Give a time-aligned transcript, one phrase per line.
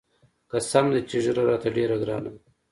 [0.51, 2.39] قسم دى چې ږيره راته ډېره ګرانه ده.